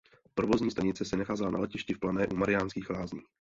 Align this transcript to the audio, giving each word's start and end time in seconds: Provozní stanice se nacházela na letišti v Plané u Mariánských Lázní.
Provozní 0.35 0.71
stanice 0.71 1.05
se 1.05 1.17
nacházela 1.17 1.51
na 1.51 1.59
letišti 1.59 1.93
v 1.93 1.99
Plané 1.99 2.27
u 2.27 2.35
Mariánských 2.35 2.89
Lázní. 2.89 3.21